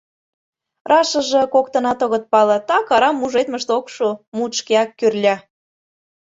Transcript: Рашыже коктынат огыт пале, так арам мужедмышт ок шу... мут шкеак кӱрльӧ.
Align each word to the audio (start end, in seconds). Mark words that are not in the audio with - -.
Рашыже 0.89 1.41
коктынат 1.53 1.99
огыт 2.05 2.23
пале, 2.31 2.57
так 2.69 2.87
арам 2.95 3.15
мужедмышт 3.21 3.69
ок 3.77 3.85
шу... 3.95 4.07
мут 4.37 4.51
шкеак 4.59 4.89
кӱрльӧ. 4.99 5.35